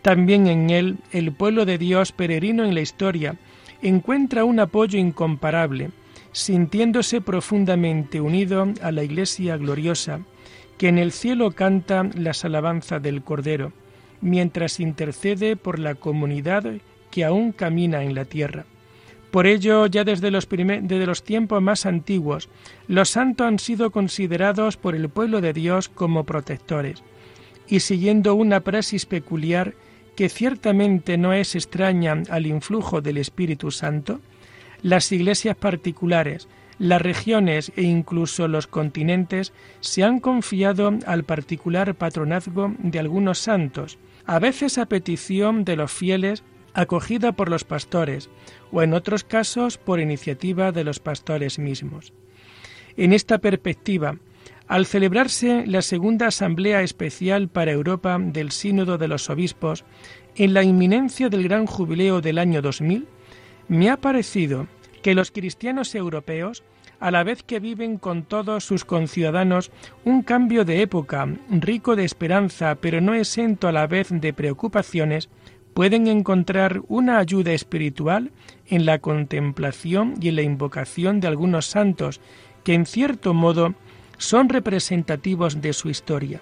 También 0.02 0.48
en 0.48 0.70
él 0.70 0.96
el 1.12 1.30
pueblo 1.30 1.64
de 1.64 1.78
Dios 1.78 2.10
peregrino 2.10 2.64
en 2.64 2.74
la 2.74 2.80
historia 2.80 3.36
encuentra 3.82 4.44
un 4.44 4.58
apoyo 4.58 4.98
incomparable, 4.98 5.90
sintiéndose 6.32 7.20
profundamente 7.20 8.20
unido 8.20 8.66
a 8.82 8.90
la 8.90 9.04
Iglesia 9.04 9.56
gloriosa, 9.58 10.22
que 10.76 10.88
en 10.88 10.98
el 10.98 11.12
cielo 11.12 11.52
canta 11.52 12.02
las 12.16 12.44
alabanzas 12.44 13.00
del 13.00 13.22
Cordero, 13.22 13.72
mientras 14.20 14.80
intercede 14.80 15.54
por 15.54 15.78
la 15.78 15.94
comunidad 15.94 16.64
que 17.12 17.24
aún 17.24 17.52
camina 17.52 18.02
en 18.02 18.16
la 18.16 18.24
tierra. 18.24 18.64
Por 19.30 19.46
ello, 19.46 19.86
ya 19.86 20.02
desde 20.02 20.32
los, 20.32 20.48
desde 20.48 21.06
los 21.06 21.22
tiempos 21.22 21.62
más 21.62 21.86
antiguos, 21.86 22.48
los 22.88 23.10
santos 23.10 23.46
han 23.46 23.58
sido 23.60 23.92
considerados 23.92 24.76
por 24.76 24.96
el 24.96 25.08
pueblo 25.08 25.40
de 25.40 25.52
Dios 25.52 25.88
como 25.88 26.24
protectores, 26.24 27.04
y 27.68 27.80
siguiendo 27.80 28.34
una 28.34 28.60
praxis 28.60 29.06
peculiar 29.06 29.74
que 30.16 30.28
ciertamente 30.28 31.16
no 31.16 31.32
es 31.32 31.54
extraña 31.54 32.22
al 32.28 32.46
influjo 32.46 33.00
del 33.00 33.16
Espíritu 33.16 33.70
Santo, 33.70 34.20
las 34.82 35.10
iglesias 35.12 35.56
particulares, 35.56 36.48
las 36.78 37.00
regiones 37.00 37.72
e 37.76 37.82
incluso 37.82 38.48
los 38.48 38.66
continentes 38.66 39.52
se 39.80 40.02
han 40.02 40.20
confiado 40.20 40.92
al 41.06 41.24
particular 41.24 41.94
patronazgo 41.94 42.74
de 42.78 42.98
algunos 42.98 43.38
santos, 43.38 43.98
a 44.26 44.38
veces 44.38 44.78
a 44.78 44.86
petición 44.86 45.64
de 45.64 45.76
los 45.76 45.92
fieles, 45.92 46.42
acogida 46.74 47.32
por 47.32 47.48
los 47.48 47.64
pastores, 47.64 48.30
o 48.70 48.82
en 48.82 48.94
otros 48.94 49.24
casos 49.24 49.78
por 49.78 50.00
iniciativa 50.00 50.72
de 50.72 50.84
los 50.84 51.00
pastores 51.00 51.58
mismos. 51.58 52.12
En 52.96 53.12
esta 53.12 53.38
perspectiva, 53.38 54.16
al 54.68 54.86
celebrarse 54.86 55.64
la 55.66 55.82
segunda 55.82 56.28
Asamblea 56.28 56.82
Especial 56.82 57.48
para 57.48 57.72
Europa 57.72 58.18
del 58.18 58.52
Sínodo 58.52 58.96
de 58.96 59.08
los 59.08 59.28
Obispos, 59.28 59.84
en 60.34 60.54
la 60.54 60.62
inminencia 60.62 61.28
del 61.28 61.42
gran 61.42 61.66
jubileo 61.66 62.20
del 62.20 62.38
año 62.38 62.62
2000, 62.62 63.06
me 63.68 63.90
ha 63.90 63.96
parecido 63.98 64.66
que 65.02 65.14
los 65.14 65.30
cristianos 65.30 65.94
europeos, 65.94 66.62
a 67.00 67.10
la 67.10 67.24
vez 67.24 67.42
que 67.42 67.60
viven 67.60 67.98
con 67.98 68.22
todos 68.22 68.64
sus 68.64 68.84
conciudadanos 68.84 69.72
un 70.04 70.22
cambio 70.22 70.64
de 70.64 70.82
época 70.82 71.28
rico 71.50 71.96
de 71.96 72.04
esperanza, 72.04 72.76
pero 72.76 73.00
no 73.00 73.14
exento 73.14 73.68
a 73.68 73.72
la 73.72 73.86
vez 73.86 74.08
de 74.10 74.32
preocupaciones, 74.32 75.28
pueden 75.74 76.06
encontrar 76.06 76.82
una 76.88 77.18
ayuda 77.18 77.52
espiritual 77.52 78.30
en 78.66 78.86
la 78.86 78.98
contemplación 78.98 80.14
y 80.20 80.28
en 80.28 80.36
la 80.36 80.42
invocación 80.42 81.20
de 81.20 81.28
algunos 81.28 81.66
santos 81.66 82.20
que 82.64 82.74
en 82.74 82.86
cierto 82.86 83.34
modo 83.34 83.74
son 84.18 84.48
representativos 84.48 85.60
de 85.60 85.72
su 85.72 85.88
historia. 85.90 86.40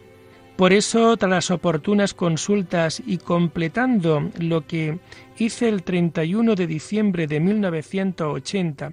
Por 0.56 0.74
eso, 0.74 1.16
tras 1.16 1.50
oportunas 1.50 2.12
consultas 2.12 3.02
y 3.06 3.16
completando 3.16 4.30
lo 4.38 4.66
que 4.66 4.98
hice 5.38 5.70
el 5.70 5.82
31 5.82 6.54
de 6.54 6.66
diciembre 6.66 7.26
de 7.26 7.40
1980, 7.40 8.92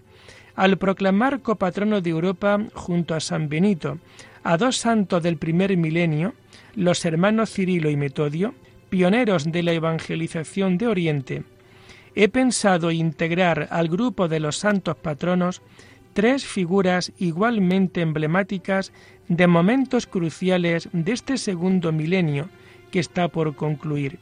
al 0.55 0.77
proclamar 0.77 1.41
copatrono 1.41 1.99
de 1.99 2.09
Europa 2.09 2.57
junto 2.73 3.15
a 3.15 3.19
San 3.19 3.49
Benito 3.49 3.99
a 4.43 4.55
dos 4.55 4.77
santos 4.77 5.21
del 5.21 5.37
primer 5.37 5.75
milenio, 5.75 6.33
los 6.73 7.03
hermanos 7.03 7.51
Cirilo 7.51 7.89
y 7.89 7.97
Metodio, 7.97 8.53
pioneros 8.89 9.51
de 9.51 9.63
la 9.63 9.73
evangelización 9.73 10.77
de 10.77 10.87
Oriente, 10.87 11.43
he 12.15 12.29
pensado 12.29 12.91
integrar 12.91 13.67
al 13.69 13.89
grupo 13.89 14.27
de 14.27 14.39
los 14.39 14.57
santos 14.57 14.95
patronos 14.97 15.61
tres 16.13 16.45
figuras 16.45 17.11
igualmente 17.19 18.01
emblemáticas 18.01 18.91
de 19.27 19.45
momentos 19.45 20.07
cruciales 20.07 20.89
de 20.91 21.11
este 21.11 21.37
segundo 21.37 21.91
milenio 21.91 22.49
que 22.89 22.99
está 22.99 23.27
por 23.27 23.55
concluir. 23.55 24.17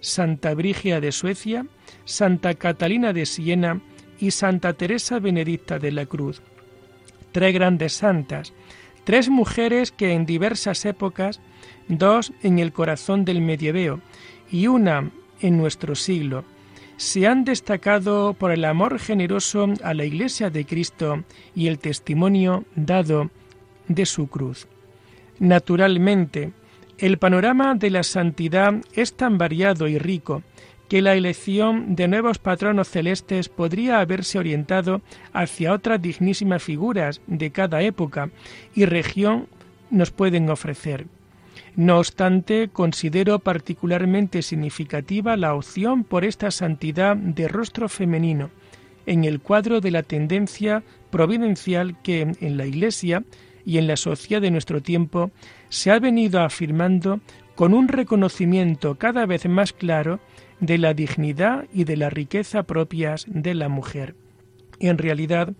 Santa 0.00 0.52
Brigia 0.52 1.00
de 1.00 1.10
Suecia, 1.10 1.64
Santa 2.04 2.54
Catalina 2.54 3.14
de 3.14 3.24
Siena 3.24 3.80
y 4.18 4.32
Santa 4.32 4.74
Teresa 4.74 5.20
Benedicta 5.20 5.78
de 5.78 5.92
la 5.92 6.04
Cruz. 6.04 6.42
Tres 7.30 7.54
grandes 7.54 7.94
santas, 7.94 8.52
tres 9.04 9.30
mujeres 9.30 9.90
que 9.90 10.12
en 10.12 10.26
diversas 10.26 10.84
épocas, 10.84 11.40
dos 11.88 12.32
en 12.42 12.58
el 12.58 12.72
corazón 12.72 13.24
del 13.24 13.40
medieveo 13.40 14.00
y 14.50 14.66
una 14.66 15.10
en 15.40 15.56
nuestro 15.56 15.94
siglo, 15.94 16.44
se 16.96 17.26
han 17.26 17.44
destacado 17.44 18.34
por 18.34 18.52
el 18.52 18.64
amor 18.64 18.98
generoso 18.98 19.66
a 19.82 19.94
la 19.94 20.04
Iglesia 20.04 20.50
de 20.50 20.64
Cristo 20.64 21.24
y 21.54 21.66
el 21.66 21.78
testimonio 21.78 22.64
dado 22.76 23.30
de 23.88 24.06
su 24.06 24.28
cruz. 24.28 24.68
Naturalmente, 25.38 26.52
el 26.98 27.18
panorama 27.18 27.74
de 27.74 27.90
la 27.90 28.04
santidad 28.04 28.74
es 28.92 29.14
tan 29.14 29.36
variado 29.38 29.88
y 29.88 29.98
rico 29.98 30.42
que 30.88 31.02
la 31.02 31.14
elección 31.14 31.96
de 31.96 32.06
nuevos 32.06 32.38
patronos 32.38 32.88
celestes 32.88 33.48
podría 33.48 34.00
haberse 34.00 34.38
orientado 34.38 35.00
hacia 35.32 35.72
otras 35.72 36.00
dignísimas 36.02 36.62
figuras 36.62 37.22
de 37.26 37.50
cada 37.50 37.82
época 37.82 38.30
y 38.74 38.84
región 38.84 39.48
nos 39.90 40.10
pueden 40.10 40.50
ofrecer. 40.50 41.06
No 41.74 41.98
obstante, 41.98 42.68
considero 42.68 43.38
particularmente 43.38 44.42
significativa 44.42 45.36
la 45.36 45.54
opción 45.54 46.04
por 46.04 46.24
esta 46.24 46.50
santidad 46.50 47.16
de 47.16 47.48
rostro 47.48 47.88
femenino, 47.88 48.50
en 49.06 49.24
el 49.24 49.40
cuadro 49.40 49.80
de 49.80 49.90
la 49.90 50.02
tendencia 50.02 50.82
providencial 51.10 52.00
que 52.02 52.32
en 52.38 52.56
la 52.56 52.66
Iglesia 52.66 53.24
y 53.64 53.78
en 53.78 53.86
la 53.86 53.96
sociedad 53.96 54.42
de 54.42 54.50
nuestro 54.50 54.82
tiempo 54.82 55.30
se 55.70 55.90
ha 55.90 55.98
venido 55.98 56.40
afirmando 56.40 57.20
con 57.54 57.74
un 57.74 57.88
reconocimiento 57.88 58.96
cada 58.96 59.24
vez 59.26 59.46
más 59.46 59.72
claro 59.72 60.20
de 60.60 60.78
la 60.78 60.94
dignidad 60.94 61.66
y 61.72 61.84
de 61.84 61.96
la 61.96 62.10
riqueza 62.10 62.64
propias 62.64 63.24
de 63.28 63.54
la 63.54 63.68
mujer. 63.68 64.14
En 64.78 64.98
realidad, 64.98 65.54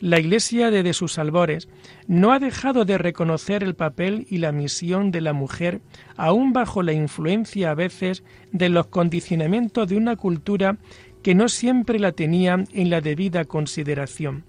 la 0.00 0.18
Iglesia 0.18 0.70
desde 0.70 0.94
sus 0.94 1.18
albores 1.18 1.68
no 2.06 2.32
ha 2.32 2.38
dejado 2.38 2.84
de 2.86 2.96
reconocer 2.96 3.62
el 3.62 3.74
papel 3.74 4.26
y 4.30 4.38
la 4.38 4.50
misión 4.50 5.10
de 5.10 5.20
la 5.20 5.34
mujer, 5.34 5.82
aun 6.16 6.52
bajo 6.52 6.82
la 6.82 6.94
influencia 6.94 7.70
a 7.70 7.74
veces 7.74 8.24
de 8.50 8.70
los 8.70 8.86
condicionamientos 8.86 9.88
de 9.88 9.96
una 9.96 10.16
cultura 10.16 10.78
que 11.22 11.34
no 11.34 11.48
siempre 11.50 11.98
la 11.98 12.12
tenía 12.12 12.64
en 12.72 12.90
la 12.90 13.02
debida 13.02 13.44
consideración. 13.44 14.44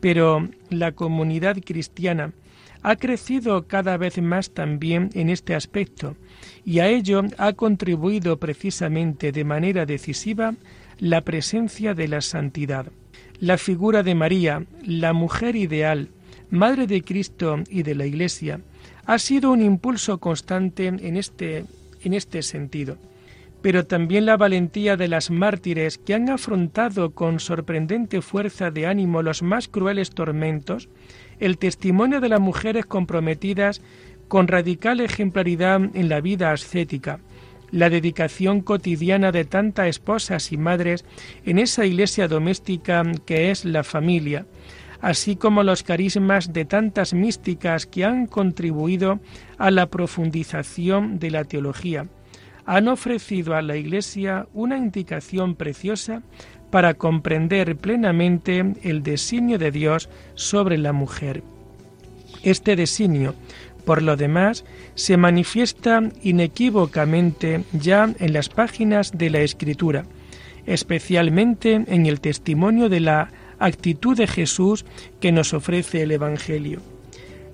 Pero 0.00 0.48
la 0.70 0.92
comunidad 0.92 1.58
cristiana 1.62 2.32
ha 2.82 2.96
crecido 2.96 3.66
cada 3.66 3.96
vez 3.98 4.22
más 4.22 4.52
también 4.52 5.10
en 5.12 5.28
este 5.28 5.54
aspecto 5.54 6.16
y 6.64 6.78
a 6.78 6.88
ello 6.88 7.24
ha 7.36 7.52
contribuido 7.52 8.38
precisamente 8.38 9.32
de 9.32 9.44
manera 9.44 9.84
decisiva 9.84 10.54
la 10.98 11.22
presencia 11.22 11.94
de 11.94 12.08
la 12.08 12.20
santidad. 12.22 12.86
La 13.40 13.56
figura 13.56 14.02
de 14.02 14.16
María, 14.16 14.64
la 14.84 15.12
mujer 15.12 15.54
ideal, 15.54 16.08
Madre 16.50 16.88
de 16.88 17.02
Cristo 17.02 17.58
y 17.70 17.84
de 17.84 17.94
la 17.94 18.04
Iglesia, 18.04 18.60
ha 19.06 19.18
sido 19.20 19.52
un 19.52 19.62
impulso 19.62 20.18
constante 20.18 20.88
en 20.88 21.16
este, 21.16 21.64
en 22.02 22.14
este 22.14 22.42
sentido. 22.42 22.96
Pero 23.62 23.86
también 23.86 24.26
la 24.26 24.36
valentía 24.36 24.96
de 24.96 25.06
las 25.06 25.30
mártires 25.30 25.98
que 25.98 26.14
han 26.14 26.30
afrontado 26.30 27.12
con 27.12 27.38
sorprendente 27.38 28.22
fuerza 28.22 28.72
de 28.72 28.86
ánimo 28.86 29.22
los 29.22 29.42
más 29.42 29.68
crueles 29.68 30.10
tormentos, 30.10 30.88
el 31.38 31.58
testimonio 31.58 32.20
de 32.20 32.30
las 32.30 32.40
mujeres 32.40 32.86
comprometidas 32.86 33.82
con 34.26 34.48
radical 34.48 34.98
ejemplaridad 34.98 35.80
en 35.94 36.08
la 36.08 36.20
vida 36.20 36.50
ascética, 36.50 37.20
la 37.70 37.90
dedicación 37.90 38.60
cotidiana 38.60 39.32
de 39.32 39.44
tantas 39.44 39.88
esposas 39.88 40.52
y 40.52 40.56
madres 40.56 41.04
en 41.44 41.58
esa 41.58 41.84
iglesia 41.84 42.28
doméstica 42.28 43.02
que 43.26 43.50
es 43.50 43.64
la 43.64 43.84
familia, 43.84 44.46
así 45.00 45.36
como 45.36 45.62
los 45.62 45.82
carismas 45.82 46.52
de 46.52 46.64
tantas 46.64 47.14
místicas 47.14 47.86
que 47.86 48.04
han 48.04 48.26
contribuido 48.26 49.20
a 49.58 49.70
la 49.70 49.86
profundización 49.86 51.18
de 51.18 51.30
la 51.30 51.44
teología, 51.44 52.06
han 52.66 52.88
ofrecido 52.88 53.54
a 53.54 53.62
la 53.62 53.76
Iglesia 53.76 54.46
una 54.52 54.76
indicación 54.76 55.54
preciosa 55.54 56.22
para 56.70 56.94
comprender 56.94 57.76
plenamente 57.76 58.74
el 58.82 59.02
designio 59.02 59.58
de 59.58 59.70
Dios 59.70 60.10
sobre 60.34 60.76
la 60.76 60.92
mujer. 60.92 61.42
Este 62.42 62.76
designio, 62.76 63.34
por 63.88 64.02
lo 64.02 64.18
demás, 64.18 64.66
se 64.96 65.16
manifiesta 65.16 66.02
inequívocamente 66.22 67.64
ya 67.72 68.14
en 68.18 68.34
las 68.34 68.50
páginas 68.50 69.16
de 69.16 69.30
la 69.30 69.40
Escritura, 69.40 70.04
especialmente 70.66 71.84
en 71.86 72.04
el 72.04 72.20
testimonio 72.20 72.90
de 72.90 73.00
la 73.00 73.30
actitud 73.58 74.14
de 74.14 74.26
Jesús 74.26 74.84
que 75.20 75.32
nos 75.32 75.54
ofrece 75.54 76.02
el 76.02 76.10
Evangelio. 76.10 76.82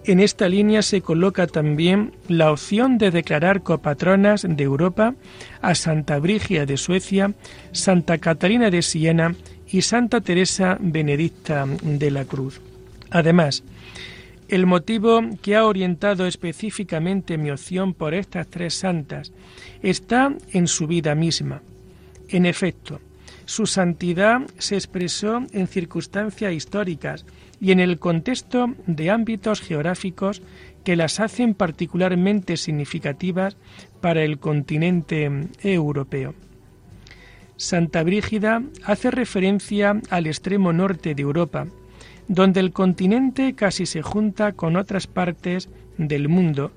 En 0.06 0.18
esta 0.18 0.48
línea 0.48 0.82
se 0.82 1.02
coloca 1.02 1.46
también 1.46 2.10
la 2.26 2.50
opción 2.50 2.98
de 2.98 3.12
declarar 3.12 3.62
copatronas 3.62 4.44
de 4.48 4.64
Europa 4.64 5.14
a 5.62 5.76
Santa 5.76 6.18
Brigia 6.18 6.66
de 6.66 6.78
Suecia, 6.78 7.32
Santa 7.70 8.18
Catalina 8.18 8.70
de 8.70 8.82
Siena 8.82 9.36
y 9.68 9.82
Santa 9.82 10.20
Teresa 10.20 10.78
Benedicta 10.80 11.64
de 11.80 12.10
la 12.10 12.24
Cruz. 12.24 12.60
Además, 13.10 13.62
el 14.48 14.66
motivo 14.66 15.20
que 15.42 15.56
ha 15.56 15.64
orientado 15.64 16.26
específicamente 16.26 17.38
mi 17.38 17.50
opción 17.50 17.94
por 17.94 18.14
estas 18.14 18.46
tres 18.48 18.74
santas 18.74 19.32
está 19.82 20.34
en 20.52 20.66
su 20.66 20.86
vida 20.86 21.14
misma. 21.14 21.62
En 22.28 22.46
efecto, 22.46 23.00
su 23.46 23.66
santidad 23.66 24.42
se 24.58 24.76
expresó 24.76 25.42
en 25.52 25.66
circunstancias 25.66 26.52
históricas 26.52 27.26
y 27.60 27.72
en 27.72 27.80
el 27.80 27.98
contexto 27.98 28.74
de 28.86 29.10
ámbitos 29.10 29.60
geográficos 29.60 30.42
que 30.84 30.96
las 30.96 31.20
hacen 31.20 31.54
particularmente 31.54 32.56
significativas 32.56 33.56
para 34.00 34.22
el 34.22 34.38
continente 34.38 35.30
europeo. 35.62 36.34
Santa 37.56 38.02
Brígida 38.02 38.62
hace 38.84 39.10
referencia 39.10 40.00
al 40.10 40.26
extremo 40.26 40.72
norte 40.72 41.14
de 41.14 41.22
Europa, 41.22 41.66
donde 42.28 42.60
el 42.60 42.72
continente 42.72 43.54
casi 43.54 43.86
se 43.86 44.02
junta 44.02 44.52
con 44.52 44.76
otras 44.76 45.06
partes 45.06 45.68
del 45.98 46.28
mundo 46.28 46.72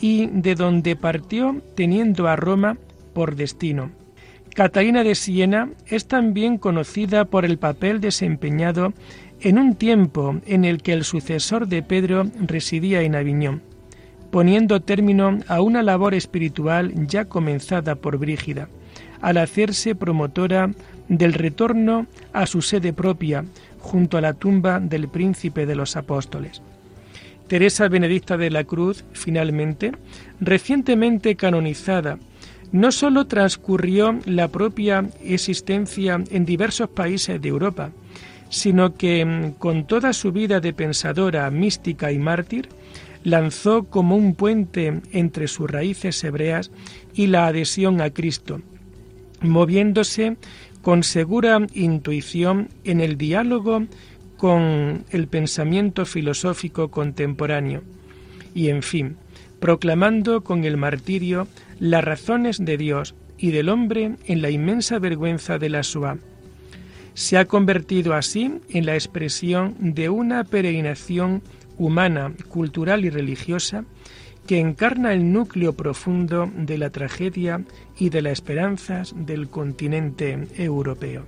y 0.00 0.26
de 0.26 0.54
donde 0.54 0.96
partió 0.96 1.62
teniendo 1.74 2.28
a 2.28 2.36
Roma 2.36 2.76
por 3.14 3.36
destino. 3.36 3.90
Catalina 4.54 5.02
de 5.02 5.14
Siena 5.14 5.70
es 5.86 6.06
también 6.06 6.58
conocida 6.58 7.24
por 7.24 7.44
el 7.44 7.58
papel 7.58 8.00
desempeñado 8.00 8.92
en 9.40 9.58
un 9.58 9.74
tiempo 9.76 10.40
en 10.46 10.64
el 10.64 10.82
que 10.82 10.92
el 10.92 11.04
sucesor 11.04 11.68
de 11.68 11.82
Pedro 11.82 12.26
residía 12.46 13.02
en 13.02 13.14
Aviñón, 13.14 13.62
poniendo 14.30 14.80
término 14.80 15.38
a 15.48 15.62
una 15.62 15.82
labor 15.82 16.14
espiritual 16.14 16.92
ya 17.06 17.24
comenzada 17.24 17.94
por 17.94 18.18
Brígida, 18.18 18.68
al 19.20 19.38
hacerse 19.38 19.94
promotora 19.94 20.70
del 21.08 21.32
retorno 21.32 22.06
a 22.32 22.46
su 22.46 22.62
sede 22.62 22.92
propia 22.92 23.44
junto 23.82 24.16
a 24.16 24.20
la 24.20 24.32
tumba 24.32 24.80
del 24.80 25.08
príncipe 25.08 25.66
de 25.66 25.74
los 25.74 25.96
apóstoles. 25.96 26.62
Teresa 27.48 27.88
Benedicta 27.88 28.36
de 28.38 28.50
la 28.50 28.64
Cruz, 28.64 29.04
finalmente, 29.12 29.92
recientemente 30.40 31.36
canonizada 31.36 32.18
no 32.70 32.90
sólo 32.90 33.26
transcurrió 33.26 34.18
la 34.24 34.48
propia 34.48 35.04
existencia 35.22 36.22
en 36.30 36.46
diversos 36.46 36.88
países 36.88 37.42
de 37.42 37.48
Europa, 37.48 37.90
sino 38.48 38.94
que 38.94 39.24
mm, 39.24 39.52
con 39.58 39.86
toda 39.86 40.14
su 40.14 40.32
vida 40.32 40.60
de 40.60 40.72
pensadora, 40.72 41.50
mística 41.50 42.12
y 42.12 42.18
mártir, 42.18 42.68
lanzó 43.24 43.84
como 43.84 44.16
un 44.16 44.34
puente 44.34 45.00
entre 45.12 45.48
sus 45.48 45.70
raíces 45.70 46.22
hebreas 46.24 46.70
y 47.14 47.26
la 47.26 47.46
adhesión 47.46 48.00
a 48.00 48.10
Cristo, 48.10 48.60
moviéndose 49.42 50.36
con 50.82 51.04
segura 51.04 51.64
intuición 51.72 52.68
en 52.84 53.00
el 53.00 53.16
diálogo 53.16 53.86
con 54.36 55.04
el 55.10 55.28
pensamiento 55.28 56.04
filosófico 56.04 56.90
contemporáneo 56.90 57.82
y, 58.54 58.68
en 58.68 58.82
fin, 58.82 59.16
proclamando 59.60 60.42
con 60.42 60.64
el 60.64 60.76
martirio 60.76 61.46
las 61.78 62.02
razones 62.02 62.58
de 62.64 62.76
Dios 62.76 63.14
y 63.38 63.52
del 63.52 63.68
hombre 63.68 64.16
en 64.26 64.42
la 64.42 64.50
inmensa 64.50 64.98
vergüenza 64.98 65.58
de 65.58 65.68
la 65.68 65.82
Shoah. 65.82 66.18
Se 67.14 67.38
ha 67.38 67.44
convertido 67.44 68.14
así 68.14 68.60
en 68.70 68.86
la 68.86 68.94
expresión 68.94 69.76
de 69.78 70.08
una 70.08 70.42
peregrinación 70.42 71.42
humana, 71.78 72.32
cultural 72.48 73.04
y 73.04 73.10
religiosa 73.10 73.84
que 74.46 74.58
encarna 74.58 75.12
el 75.12 75.32
núcleo 75.32 75.72
profundo 75.74 76.50
de 76.54 76.78
la 76.78 76.90
tragedia 76.90 77.64
y 77.98 78.10
de 78.10 78.22
las 78.22 78.32
esperanzas 78.34 79.14
del 79.16 79.48
continente 79.48 80.48
europeo. 80.56 81.24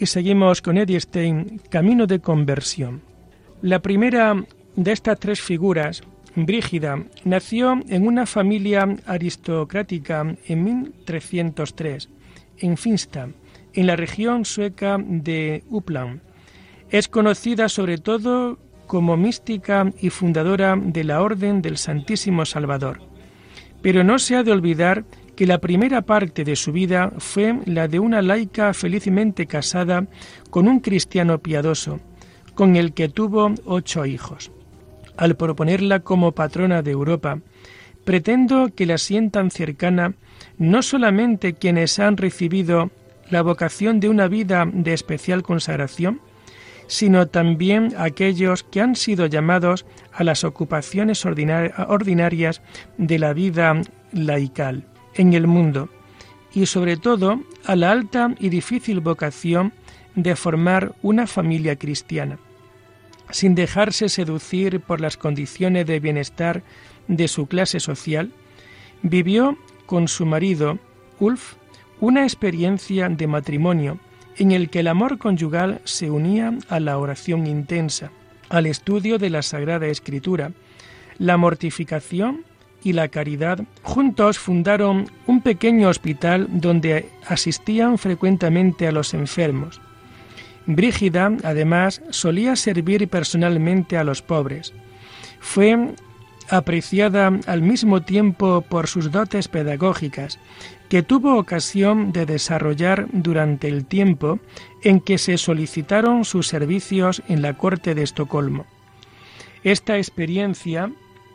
Y 0.00 0.06
seguimos 0.06 0.62
con 0.62 0.78
Eddie 0.78 1.00
Stein, 1.00 1.60
Camino 1.70 2.06
de 2.06 2.20
Conversión. 2.20 3.07
La 3.62 3.80
primera 3.80 4.44
de 4.76 4.92
estas 4.92 5.18
tres 5.18 5.40
figuras, 5.40 6.02
Brígida, 6.36 7.02
nació 7.24 7.80
en 7.88 8.06
una 8.06 8.24
familia 8.24 8.86
aristocrática 9.04 10.36
en 10.46 10.64
1303, 10.94 12.08
en 12.58 12.76
Finsta, 12.76 13.30
en 13.72 13.86
la 13.88 13.96
región 13.96 14.44
sueca 14.44 14.98
de 15.04 15.64
Uppland. 15.70 16.20
Es 16.90 17.08
conocida 17.08 17.68
sobre 17.68 17.98
todo 17.98 18.60
como 18.86 19.16
mística 19.16 19.92
y 20.00 20.10
fundadora 20.10 20.76
de 20.80 21.02
la 21.02 21.20
Orden 21.20 21.60
del 21.60 21.78
Santísimo 21.78 22.46
Salvador. 22.46 23.00
Pero 23.82 24.04
no 24.04 24.20
se 24.20 24.36
ha 24.36 24.44
de 24.44 24.52
olvidar 24.52 25.04
que 25.34 25.46
la 25.46 25.58
primera 25.58 26.02
parte 26.02 26.44
de 26.44 26.54
su 26.54 26.70
vida 26.70 27.12
fue 27.18 27.58
la 27.66 27.88
de 27.88 27.98
una 27.98 28.22
laica 28.22 28.72
felizmente 28.72 29.46
casada 29.46 30.06
con 30.50 30.68
un 30.68 30.78
cristiano 30.78 31.40
piadoso, 31.40 31.98
con 32.58 32.74
el 32.74 32.92
que 32.92 33.08
tuvo 33.08 33.54
ocho 33.66 34.04
hijos. 34.04 34.50
Al 35.16 35.36
proponerla 35.36 36.00
como 36.00 36.32
patrona 36.32 36.82
de 36.82 36.90
Europa, 36.90 37.38
pretendo 38.02 38.74
que 38.74 38.84
la 38.84 38.98
sientan 38.98 39.52
cercana 39.52 40.14
no 40.58 40.82
solamente 40.82 41.54
quienes 41.54 42.00
han 42.00 42.16
recibido 42.16 42.90
la 43.30 43.42
vocación 43.42 44.00
de 44.00 44.08
una 44.08 44.26
vida 44.26 44.68
de 44.72 44.92
especial 44.92 45.44
consagración, 45.44 46.20
sino 46.88 47.28
también 47.28 47.94
aquellos 47.96 48.64
que 48.64 48.80
han 48.80 48.96
sido 48.96 49.26
llamados 49.26 49.86
a 50.12 50.24
las 50.24 50.42
ocupaciones 50.42 51.24
ordinarias 51.24 52.60
de 52.96 53.18
la 53.20 53.34
vida 53.34 53.80
laical 54.10 54.82
en 55.14 55.32
el 55.32 55.46
mundo 55.46 55.90
y 56.52 56.66
sobre 56.66 56.96
todo 56.96 57.40
a 57.64 57.76
la 57.76 57.92
alta 57.92 58.34
y 58.40 58.48
difícil 58.48 58.98
vocación 58.98 59.72
de 60.16 60.34
formar 60.34 60.96
una 61.02 61.28
familia 61.28 61.76
cristiana. 61.76 62.40
Sin 63.30 63.54
dejarse 63.54 64.08
seducir 64.08 64.80
por 64.80 65.00
las 65.00 65.16
condiciones 65.16 65.86
de 65.86 66.00
bienestar 66.00 66.62
de 67.08 67.28
su 67.28 67.46
clase 67.46 67.80
social, 67.80 68.32
vivió 69.02 69.58
con 69.86 70.08
su 70.08 70.26
marido, 70.26 70.78
Ulf, 71.20 71.54
una 72.00 72.22
experiencia 72.22 73.08
de 73.08 73.26
matrimonio 73.26 73.98
en 74.36 74.52
el 74.52 74.70
que 74.70 74.80
el 74.80 74.88
amor 74.88 75.18
conyugal 75.18 75.80
se 75.84 76.10
unía 76.10 76.56
a 76.68 76.80
la 76.80 76.96
oración 76.98 77.46
intensa, 77.46 78.10
al 78.48 78.66
estudio 78.66 79.18
de 79.18 79.30
la 79.30 79.42
Sagrada 79.42 79.86
Escritura, 79.86 80.52
la 81.18 81.36
mortificación 81.36 82.44
y 82.82 82.92
la 82.92 83.08
caridad 83.08 83.60
juntos 83.82 84.38
fundaron 84.38 85.10
un 85.26 85.42
pequeño 85.42 85.88
hospital 85.88 86.46
donde 86.48 87.08
asistían 87.26 87.98
frecuentemente 87.98 88.86
a 88.86 88.92
los 88.92 89.14
enfermos. 89.14 89.80
Brígida, 90.68 91.32
además, 91.44 92.02
solía 92.10 92.54
servir 92.54 93.08
personalmente 93.08 93.96
a 93.96 94.04
los 94.04 94.20
pobres. 94.20 94.74
Fue 95.40 95.94
apreciada 96.50 97.32
al 97.46 97.62
mismo 97.62 98.02
tiempo 98.02 98.60
por 98.60 98.86
sus 98.86 99.10
dotes 99.10 99.48
pedagógicas, 99.48 100.38
que 100.90 101.02
tuvo 101.02 101.38
ocasión 101.38 102.12
de 102.12 102.26
desarrollar 102.26 103.06
durante 103.12 103.66
el 103.68 103.86
tiempo 103.86 104.40
en 104.82 105.00
que 105.00 105.16
se 105.16 105.38
solicitaron 105.38 106.26
sus 106.26 106.48
servicios 106.48 107.22
en 107.28 107.40
la 107.40 107.54
corte 107.54 107.94
de 107.94 108.02
Estocolmo. 108.02 108.66
Esta 109.64 109.96
experiencia 109.96 110.92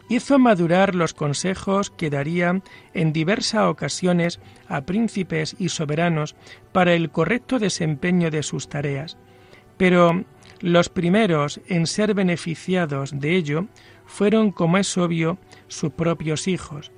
hizo 0.09 0.37
madurar 0.37 0.93
los 0.93 1.15
consejos 1.15 1.89
que 1.89 2.11
daría 2.11 2.61
en 2.93 3.13
diversas 3.13 3.63
ocasiones 3.63 4.39
a 4.67 4.81
príncipes 4.81 5.55
y 5.57 5.69
soberanos 5.69 6.35
para 6.71 6.93
el 6.93 7.09
correcto 7.09 7.57
desempeño 7.57 8.29
de 8.29 8.43
sus 8.43 8.69
tareas. 8.69 9.17
Pero 9.77 10.23
Los 10.63 10.87
primeros 10.87 11.59
en 11.67 11.87
ser 11.87 12.13
beneficiados 12.13 13.19
de 13.19 13.35
ello 13.35 13.65
fueron, 14.05 14.51
como 14.51 14.77
es 14.77 14.97
obvio, 14.97 15.37
sus 15.67 15.91
propios 15.91 16.47
hijos. 16.47 16.93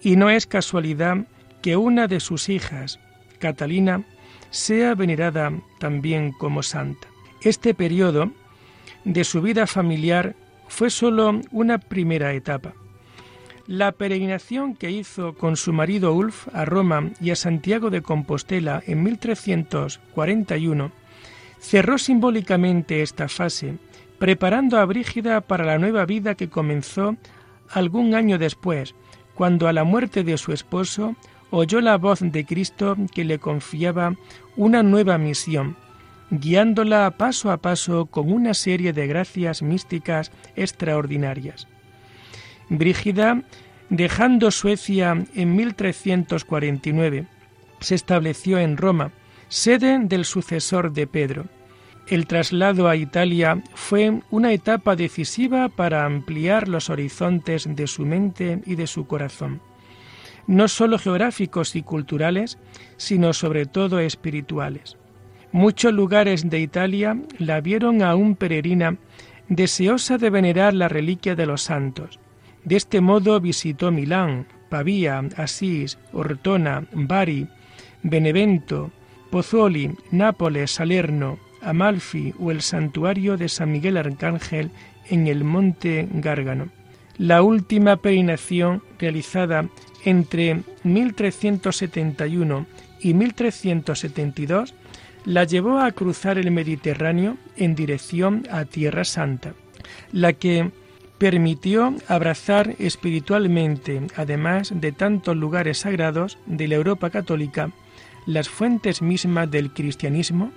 Y 0.00 0.16
no 0.16 0.28
es 0.28 0.48
casualidad 0.48 1.28
que 1.62 1.76
una 1.76 2.08
de 2.08 2.18
sus 2.18 2.48
hijas, 2.48 2.98
Catalina, 3.38 4.02
sea 4.50 4.96
venerada 4.96 5.52
también 5.78 6.32
como 6.32 6.64
santa. 6.64 7.06
Este 7.42 7.74
periodo 7.74 8.32
de 9.04 9.22
su 9.22 9.40
vida 9.40 9.68
familiar 9.68 10.34
fue 10.66 10.90
sólo 10.90 11.40
una 11.52 11.78
primera 11.78 12.32
etapa. 12.32 12.74
La 13.68 13.92
peregrinación 13.92 14.74
que 14.74 14.90
hizo 14.90 15.34
con 15.34 15.56
su 15.56 15.72
marido 15.72 16.12
Ulf 16.12 16.48
a 16.52 16.64
Roma 16.64 17.10
y 17.20 17.30
a 17.30 17.36
Santiago 17.36 17.90
de 17.90 18.02
Compostela 18.02 18.82
en 18.84 19.04
1341 19.04 20.90
cerró 21.58 21.98
simbólicamente 21.98 23.02
esta 23.02 23.28
fase, 23.28 23.78
preparando 24.18 24.78
a 24.78 24.84
Brígida 24.84 25.40
para 25.40 25.64
la 25.64 25.78
nueva 25.78 26.06
vida 26.06 26.34
que 26.34 26.48
comenzó 26.48 27.16
algún 27.70 28.14
año 28.14 28.38
después, 28.38 28.94
cuando 29.34 29.68
a 29.68 29.72
la 29.72 29.84
muerte 29.84 30.24
de 30.24 30.38
su 30.38 30.52
esposo 30.52 31.16
oyó 31.50 31.80
la 31.80 31.96
voz 31.96 32.20
de 32.20 32.44
Cristo 32.44 32.96
que 33.14 33.24
le 33.24 33.38
confiaba 33.38 34.14
una 34.56 34.82
nueva 34.82 35.18
misión, 35.18 35.76
guiándola 36.30 37.10
paso 37.12 37.50
a 37.50 37.58
paso 37.58 38.06
con 38.06 38.32
una 38.32 38.54
serie 38.54 38.92
de 38.92 39.06
gracias 39.06 39.62
místicas 39.62 40.32
extraordinarias. 40.56 41.68
Brígida, 42.68 43.42
dejando 43.90 44.50
Suecia 44.50 45.24
en 45.34 45.56
1349, 45.56 47.26
se 47.80 47.94
estableció 47.94 48.58
en 48.58 48.76
Roma, 48.76 49.12
sede 49.48 49.98
del 50.00 50.24
sucesor 50.24 50.92
de 50.92 51.06
Pedro. 51.06 51.46
El 52.06 52.26
traslado 52.26 52.88
a 52.88 52.96
Italia 52.96 53.62
fue 53.74 54.20
una 54.30 54.52
etapa 54.52 54.94
decisiva 54.94 55.68
para 55.68 56.04
ampliar 56.04 56.68
los 56.68 56.88
horizontes 56.88 57.68
de 57.68 57.86
su 57.86 58.04
mente 58.06 58.60
y 58.64 58.76
de 58.76 58.86
su 58.86 59.06
corazón, 59.06 59.60
no 60.46 60.68
sólo 60.68 60.98
geográficos 60.98 61.74
y 61.74 61.82
culturales, 61.82 62.58
sino 62.96 63.32
sobre 63.32 63.66
todo 63.66 63.98
espirituales. 63.98 64.96
Muchos 65.50 65.92
lugares 65.92 66.48
de 66.48 66.60
Italia 66.60 67.16
la 67.38 67.60
vieron 67.60 68.02
aún 68.02 68.36
peregrina, 68.36 68.98
deseosa 69.48 70.18
de 70.18 70.30
venerar 70.30 70.74
la 70.74 70.88
reliquia 70.88 71.34
de 71.34 71.46
los 71.46 71.62
santos. 71.62 72.20
De 72.64 72.76
este 72.76 73.00
modo 73.00 73.40
visitó 73.40 73.90
Milán, 73.90 74.46
Pavía, 74.68 75.22
Asís, 75.36 75.98
Ortona, 76.12 76.84
Bari, 76.92 77.48
Benevento, 78.02 78.90
Pozzoli, 79.30 79.90
Nápoles, 80.10 80.70
Salerno, 80.70 81.38
Amalfi 81.60 82.34
o 82.38 82.50
el 82.50 82.62
santuario 82.62 83.36
de 83.36 83.48
San 83.48 83.72
Miguel 83.72 83.96
Arcángel 83.96 84.70
en 85.08 85.26
el 85.26 85.44
monte 85.44 86.08
Gárgano. 86.12 86.68
La 87.18 87.42
última 87.42 87.96
peregrinación 87.96 88.82
realizada 88.98 89.68
entre 90.04 90.62
1371 90.84 92.66
y 93.00 93.14
1372 93.14 94.74
la 95.24 95.44
llevó 95.44 95.80
a 95.80 95.90
cruzar 95.92 96.38
el 96.38 96.50
Mediterráneo 96.50 97.36
en 97.56 97.74
dirección 97.74 98.46
a 98.50 98.64
Tierra 98.64 99.04
Santa, 99.04 99.54
la 100.12 100.32
que 100.34 100.70
permitió 101.18 101.96
abrazar 102.06 102.76
espiritualmente, 102.78 104.02
además 104.16 104.72
de 104.74 104.92
tantos 104.92 105.36
lugares 105.36 105.78
sagrados 105.78 106.38
de 106.46 106.68
la 106.68 106.76
Europa 106.76 107.10
católica, 107.10 107.72
las 108.26 108.48
fuentes 108.48 109.02
mismas 109.02 109.50
del 109.50 109.72
cristianismo 109.72 110.52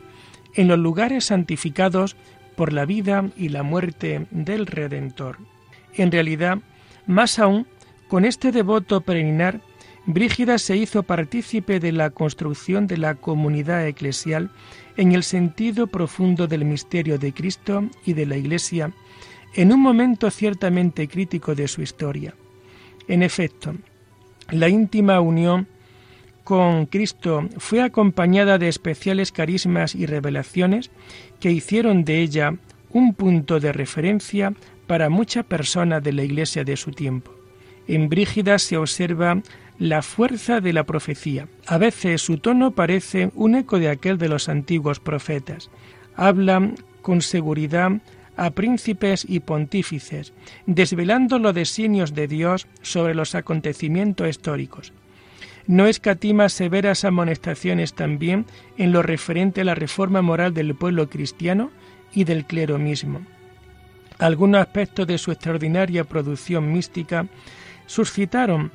en 0.55 0.67
los 0.67 0.79
lugares 0.79 1.25
santificados 1.25 2.15
por 2.55 2.73
la 2.73 2.85
vida 2.85 3.29
y 3.37 3.49
la 3.49 3.63
muerte 3.63 4.27
del 4.31 4.65
Redentor. 4.65 5.37
En 5.93 6.11
realidad, 6.11 6.59
más 7.07 7.39
aún, 7.39 7.67
con 8.07 8.25
este 8.25 8.51
devoto 8.51 9.01
peregrinar 9.01 9.61
Brígida 10.11 10.57
se 10.57 10.75
hizo 10.75 11.03
partícipe 11.03 11.79
de 11.79 11.91
la 11.91 12.09
construcción 12.09 12.87
de 12.87 12.97
la 12.97 13.13
comunidad 13.13 13.85
eclesial 13.85 14.49
en 14.97 15.11
el 15.11 15.21
sentido 15.21 15.85
profundo 15.85 16.47
del 16.47 16.65
misterio 16.65 17.19
de 17.19 17.31
Cristo 17.31 17.87
y 18.05 18.13
de 18.13 18.25
la 18.25 18.35
Iglesia, 18.35 18.91
en 19.53 19.71
un 19.71 19.79
momento 19.79 20.31
ciertamente 20.31 21.07
crítico 21.07 21.53
de 21.53 21.67
su 21.67 21.83
historia. 21.83 22.33
En 23.07 23.21
efecto, 23.21 23.75
la 24.49 24.67
íntima 24.67 25.19
unión 25.19 25.67
con 26.49 26.87
Cristo 26.87 27.47
fue 27.59 27.79
acompañada 27.79 28.57
de 28.57 28.69
especiales 28.69 29.31
carismas 29.31 29.93
y 29.93 30.07
revelaciones 30.07 30.89
que 31.39 31.51
hicieron 31.51 32.03
de 32.03 32.21
ella 32.21 32.55
un 32.89 33.13
punto 33.13 33.59
de 33.59 33.71
referencia 33.71 34.55
para 34.87 35.09
muchas 35.09 35.45
personas 35.45 36.01
de 36.01 36.11
la 36.11 36.23
Iglesia 36.23 36.63
de 36.63 36.75
su 36.75 36.89
tiempo. 36.89 37.35
En 37.87 38.09
Brígida 38.09 38.57
se 38.57 38.77
observa 38.77 39.43
la 39.77 40.01
fuerza 40.01 40.59
de 40.59 40.73
la 40.73 40.85
profecía. 40.85 41.47
A 41.67 41.77
veces 41.77 42.23
su 42.23 42.39
tono 42.39 42.71
parece 42.71 43.29
un 43.35 43.53
eco 43.53 43.77
de 43.77 43.89
aquel 43.89 44.17
de 44.17 44.29
los 44.29 44.49
antiguos 44.49 44.99
profetas. 44.99 45.69
Habla 46.15 46.71
con 47.03 47.21
seguridad 47.21 47.91
a 48.37 48.49
príncipes 48.49 49.23
y 49.29 49.41
pontífices, 49.41 50.33
desvelando 50.65 51.37
los 51.37 51.53
designios 51.53 52.15
de 52.15 52.27
Dios 52.27 52.65
sobre 52.81 53.13
los 53.13 53.35
acontecimientos 53.35 54.27
históricos. 54.27 54.93
No 55.67 55.87
escatima 55.87 56.49
severas 56.49 57.05
amonestaciones 57.05 57.93
también 57.93 58.45
en 58.77 58.91
lo 58.91 59.01
referente 59.03 59.61
a 59.61 59.65
la 59.65 59.75
reforma 59.75 60.21
moral 60.21 60.53
del 60.53 60.75
pueblo 60.75 61.09
cristiano 61.09 61.71
y 62.13 62.23
del 62.23 62.45
clero 62.45 62.77
mismo. 62.77 63.21
Algunos 64.17 64.61
aspectos 64.61 65.07
de 65.07 65.17
su 65.17 65.31
extraordinaria 65.31 66.03
producción 66.03 66.71
mística 66.71 67.27
suscitaron 67.85 68.71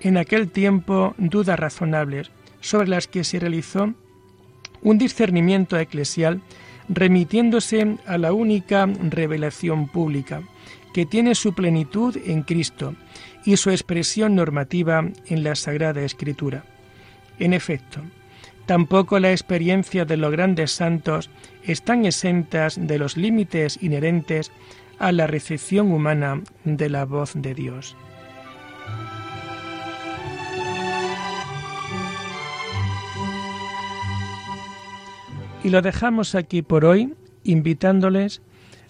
en 0.00 0.16
aquel 0.16 0.48
tiempo 0.48 1.14
dudas 1.18 1.58
razonables 1.58 2.30
sobre 2.60 2.88
las 2.88 3.06
que 3.06 3.24
se 3.24 3.38
realizó 3.38 3.92
un 4.82 4.98
discernimiento 4.98 5.78
eclesial 5.78 6.40
remitiéndose 6.88 7.98
a 8.06 8.16
la 8.16 8.32
única 8.32 8.86
revelación 8.86 9.88
pública, 9.88 10.42
que 10.94 11.04
tiene 11.04 11.34
su 11.34 11.52
plenitud 11.52 12.16
en 12.24 12.42
Cristo 12.42 12.94
y 13.48 13.56
su 13.56 13.70
expresión 13.70 14.34
normativa 14.34 15.08
en 15.24 15.42
la 15.42 15.54
Sagrada 15.54 16.02
Escritura. 16.02 16.64
En 17.38 17.54
efecto, 17.54 18.02
tampoco 18.66 19.18
la 19.18 19.30
experiencia 19.30 20.04
de 20.04 20.18
los 20.18 20.30
grandes 20.32 20.70
santos 20.70 21.30
están 21.62 22.04
exentas 22.04 22.76
de 22.78 22.98
los 22.98 23.16
límites 23.16 23.78
inherentes 23.80 24.52
a 24.98 25.12
la 25.12 25.26
recepción 25.26 25.92
humana 25.92 26.42
de 26.64 26.90
la 26.90 27.06
voz 27.06 27.32
de 27.36 27.54
Dios. 27.54 27.96
Y 35.64 35.70
lo 35.70 35.80
dejamos 35.80 36.34
aquí 36.34 36.60
por 36.60 36.84
hoy, 36.84 37.14
invitándoles 37.44 38.42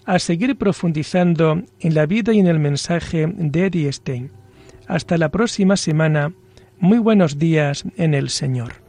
a 0.03 0.19
seguir 0.19 0.57
profundizando 0.57 1.63
en 1.79 1.95
la 1.95 2.05
vida 2.05 2.33
y 2.33 2.39
en 2.39 2.47
el 2.47 2.59
mensaje 2.59 3.25
de 3.25 3.67
Eddie 3.67 3.93
Stein. 3.93 4.38
Hasta 4.89 5.19
la 5.19 5.29
próxima 5.29 5.77
semana. 5.77 6.33
Muy 6.79 6.97
buenos 6.97 7.37
días 7.37 7.83
en 7.95 8.15
el 8.15 8.29
Señor. 8.29 8.88